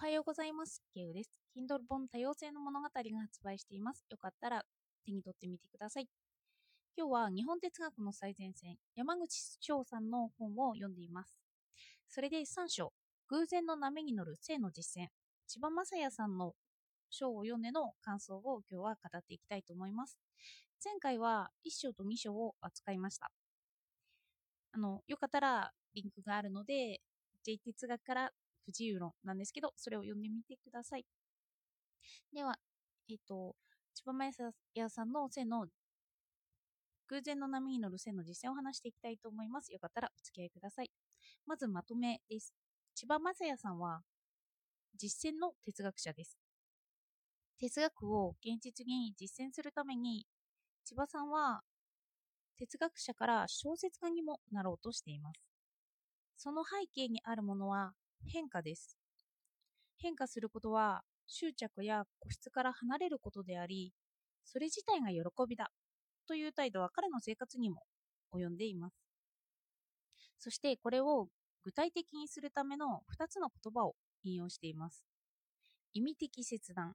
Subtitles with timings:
[0.00, 0.80] おはようございます。
[0.94, 1.40] ケウです。
[1.56, 4.06] Kindle 本多様性の物語が発売しています。
[4.08, 4.62] よかったら
[5.04, 6.06] 手に取ってみてください。
[6.96, 11.36] 今日は日本哲学の最前線、山口翔さんの本を読んでいます。
[12.08, 12.92] それで3章、
[13.26, 15.08] 偶然の波に乗る性の実践、
[15.48, 16.54] 千葉雅也さんの
[17.10, 20.16] 章を読んでの感想を今日は語っていきたいと思います。
[20.84, 23.32] 前回は1章と2章を扱いました。
[24.70, 27.00] あの、よかったらリンクがあるので、
[27.42, 28.30] J 哲学から
[28.68, 31.06] 不自由論なんですけど、それを読んでみてください。
[32.34, 32.58] では、
[33.08, 33.56] えっ、と、
[33.94, 34.30] 千葉雅
[34.76, 35.66] 也さんの性の
[37.08, 39.72] 偶然の波に乗る性の実践を話していきたいと思います。
[39.72, 40.90] よかったらお付き合いください。
[41.46, 42.52] まずまとめです。
[42.94, 44.02] 千葉雅也さんは
[44.94, 46.38] 実践の哲学者です。
[47.58, 50.26] 哲学を現実に実践するために、
[50.84, 51.62] 千葉さんは
[52.58, 55.40] 哲学者から小説家にもなろうとしています。
[56.36, 57.94] その背景にあるものは
[58.26, 58.96] 変化です。
[59.98, 63.92] 変化することは執着や固執から離れることであり、
[64.44, 65.70] それ自体が喜びだ
[66.26, 67.82] という態度は彼の生活にも
[68.32, 68.96] 及んでいます。
[70.38, 71.28] そしてこれを
[71.62, 75.04] 具体的にするための2つの言葉を引用しています。
[75.92, 76.94] 意味的切断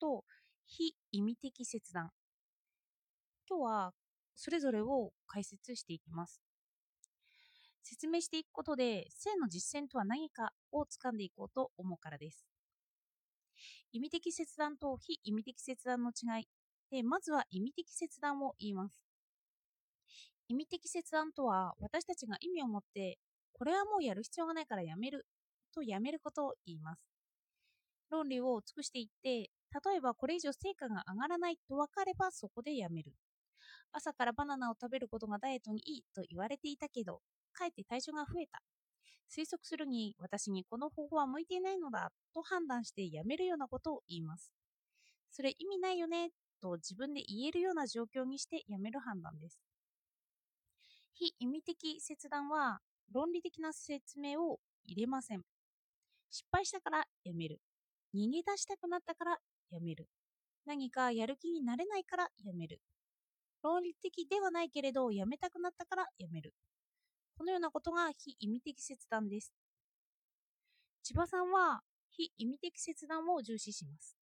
[0.00, 0.24] と
[0.66, 2.10] 非意味的切断。
[3.48, 3.94] 今日は
[4.36, 6.40] それぞれを解説していきます。
[7.82, 12.44] 説明していくことで性の実践とは何かを掴んでいこうと思うからです。
[13.92, 16.48] 意味的切断と非意味的切断の違い
[16.90, 19.02] で、まずは意味的切断を言います。
[20.48, 23.18] 意味的切断とは私たちが意味を持って
[23.52, 25.26] これはもうやる必要がないからやめる
[25.72, 27.02] とやめることを言います。
[28.10, 29.50] 論理を尽くしていって
[29.84, 33.12] 例えばこれ以上成果が上がらないと分かればそこでやめる。
[33.92, 38.62] 朝からバナナを食べることがダイエットにいいと言われていたけど、かえって体重が増えた。
[39.30, 44.52] 推測するに私にこの方法は向いていないのだと判断してやめるようなことを言います。
[45.30, 49.60] それ意味ないよねと自分で言えるような状況にしてやめる判断です。
[51.14, 52.80] 非意味的切断は
[53.12, 55.42] 論理的な説明を入れません。
[56.30, 57.60] 失敗したからやめる。
[58.14, 59.38] 逃げ出したくなったから
[59.70, 60.08] やめる。
[60.66, 62.80] 何かやる気になれないからやめる。
[63.62, 66.54] 論理的ではないけれどやめたくなったからやめる。
[67.40, 69.50] このようなことが非意味的切断です。
[71.02, 71.80] 千葉さんは
[72.10, 74.14] 非意味的切断を重視します。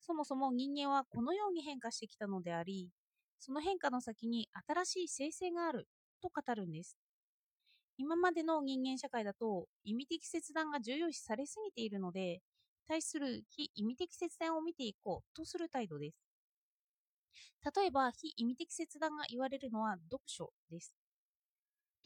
[0.00, 2.90] そもそも人間はこのように変化してきたのであり、
[3.40, 5.88] その変化の先に新しい生成がある
[6.22, 6.96] と語るんです。
[7.98, 12.40] 今までの人間社会だと意味的切断が重要視されすぎているので、
[12.86, 16.16] 対する非意味的切断を見ていこうとする態度です。
[17.76, 20.94] 例えば、非意味的切断が言われるのは読書です。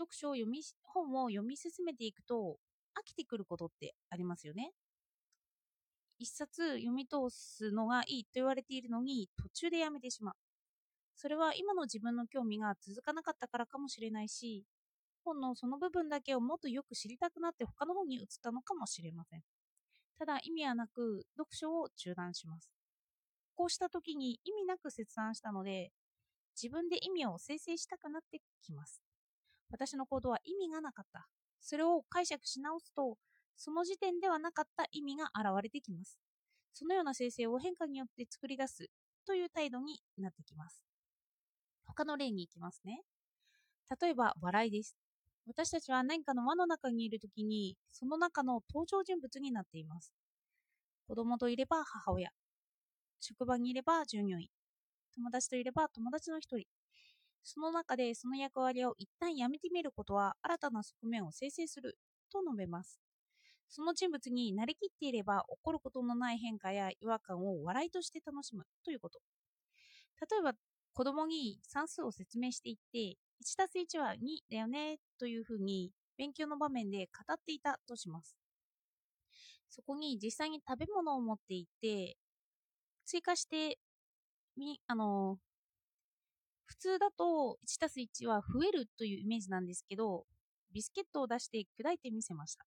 [0.00, 2.56] 読書を読み、本を読み進めていくと
[2.98, 4.72] 飽きてくることってありますよね。
[6.18, 10.34] 一冊読み通すのがいいと言われているのに途中でやめてしまう。
[11.16, 14.64] それは今の自分の興味が続かなかったからかもしれないし、
[15.24, 19.42] 本のその部分だけをもっとよく知りたくなって他の本に移ったのかもしれません。
[20.18, 22.70] ただ意味はなく読書を中断します。
[23.54, 25.90] こうした時に意味なく切断したので、
[26.60, 29.09] 自分で意味を生成したくなってきます。
[29.70, 31.26] 私の行動は意味がなかった。
[31.60, 33.16] それを解釈し直すと、
[33.56, 36.18] その時点ではなかった意味が現れてきます。
[36.72, 38.86] そのような生成を変化によって作り出す
[39.26, 40.84] という態度になってきます。
[41.84, 43.02] 他の例に行きますね。
[44.00, 44.96] 例えば、笑いです。
[45.46, 50.12] 私たちは何かの輪の中にいるときに、その中の登場人物になっています。
[51.08, 52.30] 子供といれば母親、
[53.20, 54.48] 職場にいれば従業員、
[55.14, 56.66] 友達といれば友達の一人。
[57.42, 61.98] その中でその役割を一旦やめてみることは新たな側面を生成する
[62.32, 63.00] と述べます。
[63.68, 69.20] その人物になりきっていれば起こることのない変化や違和感を笑いとして楽しむということ。
[70.30, 70.54] 例えば
[70.92, 72.98] 子供に算数を説明していって
[73.40, 78.36] 1たす1は2だよねというふうに勉強の場面で語っていたとします。
[79.68, 82.16] そこに実際に食べ物を持っていって
[83.06, 83.78] 追加して
[84.56, 85.38] みあの
[86.70, 90.24] 普通だと1たす1は増えるというイメージなんですけど
[90.72, 92.64] ビスケットを出して砕いてみせました。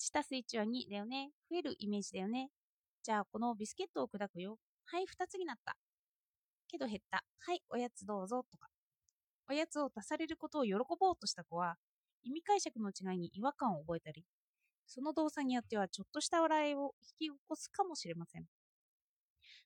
[0.00, 1.28] 1たす1は2だよね。
[1.50, 2.48] 増えるイメージだよね。
[3.02, 4.56] じゃあこのビスケットを砕くよ。
[4.86, 5.76] はい2つになった。
[6.68, 7.22] けど減った。
[7.38, 8.68] はいおやつどうぞとか。
[9.50, 11.76] おやつを足されることを喜ぼうとした子は
[12.24, 14.24] 意味解釈の違いに違和感を覚えたり
[14.86, 18.46] その動作によってはちょっとした笑いを引き起こすかもしれません。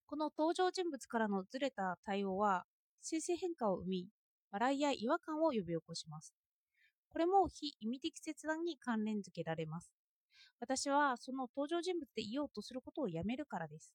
[0.07, 2.65] この登場人物からのずれた対応は
[3.03, 4.09] 生成変化を生み
[4.51, 6.35] 笑いや違和感を呼び起こします
[7.09, 9.93] これも非意味的切断に関連づけられます
[10.61, 13.95] 私はその登場人物でいようとすることをやめるからです。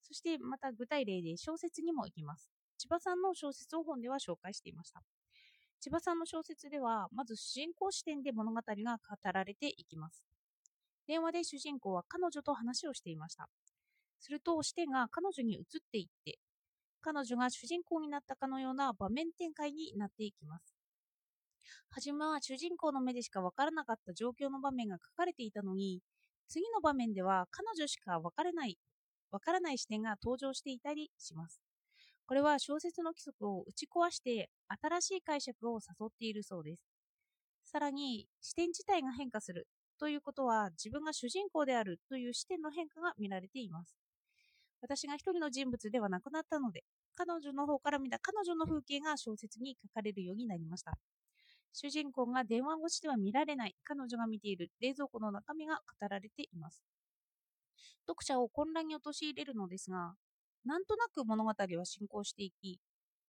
[0.00, 2.50] そしてまた具体例で小説にも行きます。
[2.78, 5.02] 千葉さんの小説を本では紹介していました。
[5.80, 10.22] 千葉さんの小説では、まず主人公視点で物語が語られていきます。
[11.08, 13.48] 電話で主人公は彼女と話をしていました。
[14.20, 16.38] すると視点が彼女に移っていって、
[17.02, 20.74] 彼女が主人公になったかのような場面展開になっていきます。
[21.90, 26.00] はじめは主人公の目でしかわからなかった状況の場面が書かれていたのに、
[26.48, 28.78] 次の場面では彼女しかわからない、
[29.30, 31.60] わからない視点が登場していたりします。
[32.26, 34.48] これは小説の規則を打ち壊して
[34.80, 36.82] 新しい解釈を誘っているそうです。
[37.64, 39.66] さらに視点自体が変化する
[39.98, 44.01] ということは自分が主人公であるという視点の変化が見られています。
[44.82, 46.82] 私が一人の人物ではなくなったので、
[47.14, 50.92] 彼女の方から見た彼女の風景が小説に書かれるようになりました。
[51.72, 56.82] 主人公が電話越しでは見られない彼女が見ている冷蔵庫の中身が語られています。
[58.06, 60.14] 読者を混乱に陥れるのですが、
[60.64, 62.80] なんとなく物語は進行していき、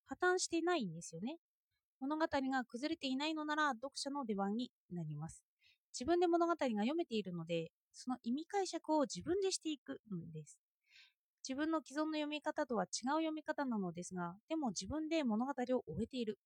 [0.05, 1.37] 破綻していないんですよね。
[1.99, 5.43] 物語が崩れていないのなら読者の出番になります。
[5.93, 10.62] 自分で物語が読めているので、その意味解釈を自分でしていくんです。
[11.47, 16.39] 自分の既存の読み方とは違う読み方なのですが、でも自分で物語を終えている。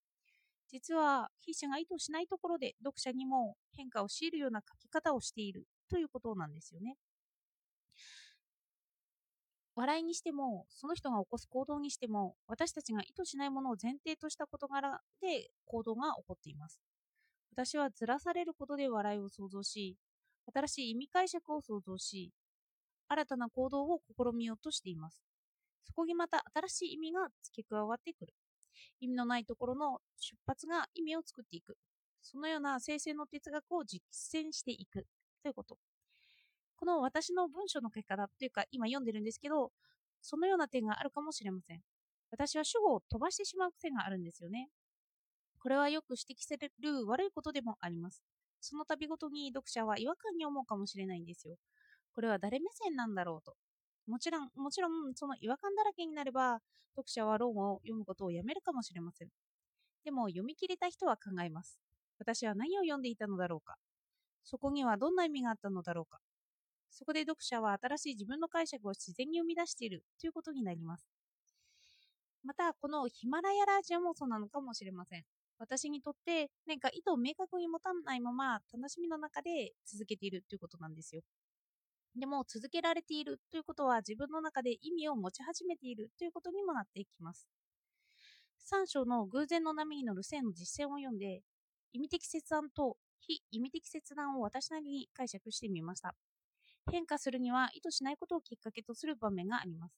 [0.69, 6.97] 実は筆者が意図しないところで読者にも変化を強いるような書き方をしているということなんですよね。
[9.75, 16.81] 笑いにしても、その人が起こす行動にしても、私たちが意図しないものを前提とした事柄で行動が起こっています。
[17.51, 19.95] 私はずらされることで笑いを想像し、
[20.51, 22.31] 新しい意味解釈を想像し、
[23.07, 25.21] 新たな行動を試みようとしています。
[25.83, 28.33] そこにまた新しい意味が付け加わってくる。
[28.99, 31.77] 意味のないところの出発が意味を作っていく。
[32.21, 35.05] そのような生成の哲学を実践していく
[35.41, 35.77] ということ。
[36.75, 39.71] この私の文章の書き方というか、今読んでるんですけど、
[40.21, 41.81] そのような点があるかもしれません。
[42.31, 44.69] 私は主語を飛ばしてしまう癖があるんですよね。
[45.59, 48.21] これはよく指摘される悪いことでもあります。
[48.59, 51.55] その度ごとに読者は違和感に思うかもしれないんですよ。
[52.17, 53.55] これは誰目線なんだろうと。
[54.07, 56.61] もちろん、もちろん、その違和感だらけになれば、
[56.95, 59.27] 読者は論を読むことをやめるかもしれません。
[60.03, 61.77] でも、読み切れた人は考えます。
[62.17, 63.75] 私は何を読んでいたのだろうか。
[64.43, 66.17] そこにはどんな意味があったのだろうか。
[66.89, 71.05] そこで読者は新しい自分の解釈を自然に生み出しているということになります。
[72.43, 75.23] また、このヒマラヤラジオもそうなのかもしれません。
[75.59, 81.21] 私にとって何か意図を明確に持たないまま楽しみの中で続けているということなんですよ。
[82.19, 87.47] でも続けられているということは自分の中で意味を持ち始めているということにもなっていきます。
[88.59, 91.41] 3章の偶然の波に乗る性の実践を読んで
[91.93, 96.15] 意味的切断と非意味的切断を私なりに解釈してみました。
[96.91, 99.95] 変化するには意図しないことをきっかけとする場面があります。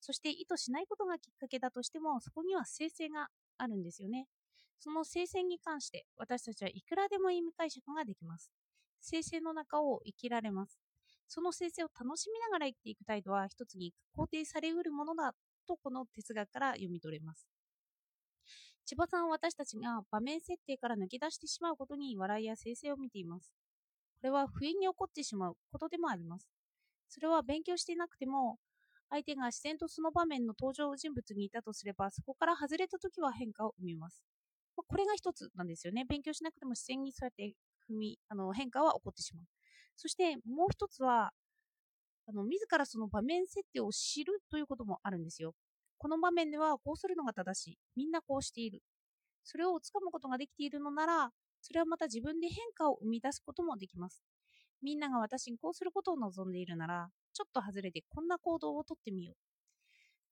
[0.00, 4.26] そして意図しないことがきっかけだとしても、そこには生成があるんですよね。
[4.80, 8.50] その生成に関して私たちはいくらでも意味解釈ができます。
[9.00, 10.81] 生成の中を生きられます。
[11.28, 15.34] その生成を楽しみながら生きていく態度は一つに肯定されうるものだ
[15.66, 17.48] とこの哲学から読み取れます。
[18.84, 23.54] 千葉さんは私たちが場面設定から抜け出してしまうことに笑いや生成を見ています。
[24.20, 26.48] これは不意に起こってしまうことでもあります。
[27.08, 28.58] それは勉強していなくても、
[29.10, 34.22] 相手が自然とその場面の登場人物にいたとすれば、そこから外れた時は変化を生みます。
[34.74, 36.04] これが一つなんですよね。
[36.08, 37.54] 勉強しなくても自然にそうやって
[37.90, 39.46] 踏みあの変化は起こってしまう。
[40.02, 41.30] そしてもう一つは、
[42.26, 45.54] あの自らその場面設定を知るということもあるんですよ。
[45.96, 47.78] この場面ではこうするのが正しい。
[47.94, 48.82] みんなこうしている。
[49.44, 51.30] それをつかむことができているのなら、
[51.60, 54.24] それはまた自分で変化を生み出すこともできます。
[54.82, 59.36] みんなが私にこうすることを望んでいるなら、ちょっと外れてこんな行動をとってみよう。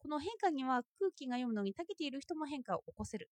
[0.00, 3.30] この変化には空気が読むのに長けている人も変化を起こせる。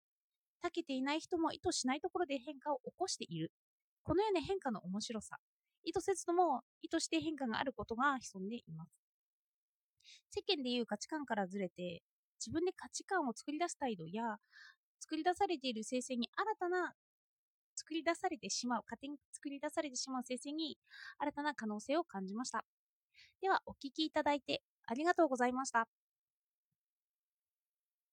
[0.63, 3.51] 長けていない人も意図しないところで変化を起こしている。
[4.03, 5.35] このような変化の面白さ。
[5.83, 8.91] 意図せずとも意図して変化があることが潜んでいます。
[10.29, 12.03] 世間でいう価値観からずれて、
[12.39, 14.37] 自分で価値観を作り出す態度や、
[14.99, 16.93] 作り出されている生成に新たな
[17.75, 20.77] 作り出されてしまう、勝手に作り出されてしまう生成に
[21.19, 22.65] 新たな可能性を感じました。
[23.41, 25.87] では、お聴きいただいてありがとうございました。